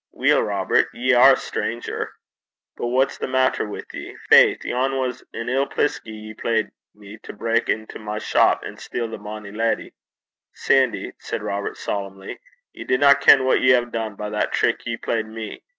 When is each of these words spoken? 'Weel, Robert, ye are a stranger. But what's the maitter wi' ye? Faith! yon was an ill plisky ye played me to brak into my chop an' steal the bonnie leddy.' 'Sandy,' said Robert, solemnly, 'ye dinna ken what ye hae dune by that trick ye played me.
'Weel, 0.11 0.41
Robert, 0.41 0.87
ye 0.93 1.13
are 1.13 1.33
a 1.33 1.37
stranger. 1.37 2.13
But 2.75 2.87
what's 2.87 3.19
the 3.19 3.27
maitter 3.27 3.67
wi' 3.69 3.83
ye? 3.93 4.17
Faith! 4.31 4.65
yon 4.65 4.97
was 4.97 5.23
an 5.31 5.47
ill 5.47 5.67
plisky 5.67 6.05
ye 6.09 6.33
played 6.33 6.71
me 6.95 7.19
to 7.21 7.33
brak 7.33 7.69
into 7.69 7.99
my 7.99 8.17
chop 8.17 8.63
an' 8.65 8.77
steal 8.79 9.07
the 9.07 9.19
bonnie 9.19 9.51
leddy.' 9.51 9.93
'Sandy,' 10.55 11.13
said 11.19 11.43
Robert, 11.43 11.77
solemnly, 11.77 12.39
'ye 12.73 12.83
dinna 12.83 13.13
ken 13.13 13.45
what 13.45 13.61
ye 13.61 13.73
hae 13.73 13.85
dune 13.85 14.15
by 14.15 14.31
that 14.31 14.51
trick 14.53 14.83
ye 14.87 14.97
played 14.97 15.27
me. 15.27 15.61